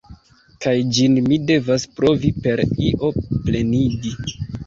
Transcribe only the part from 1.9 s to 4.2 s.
provi per io plenigi.